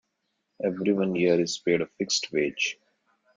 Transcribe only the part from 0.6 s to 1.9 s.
Everyone here is paid a